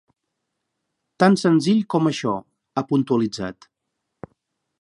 [1.25, 2.33] “Tan senzill com això”,
[2.75, 3.73] ha puntualitzat.